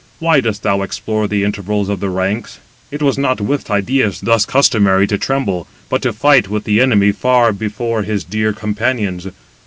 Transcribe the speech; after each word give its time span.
Why 0.17 0.39
dost 0.41 0.63
thou 0.63 0.81
explore 0.81 1.27
the 1.27 1.43
intervals 1.43 1.87
of 1.87 1.99
the 1.99 2.09
ranks? 2.09 2.55
186 2.89 2.93
It 2.93 3.05
was 3.05 3.17
not 3.19 3.39
with 3.39 3.63
Tydeus 3.65 4.19
thus 4.21 4.47
customary 4.47 5.05
to 5.05 5.19
tremble, 5.19 5.67
but 5.89 6.01
to 6.01 6.11
fight 6.11 6.49
with 6.49 6.63
the 6.63 6.81
enemy 6.81 7.11
far 7.11 7.53
before 7.53 8.01
his 8.01 8.23
dear 8.23 8.51
companions. 8.51 9.27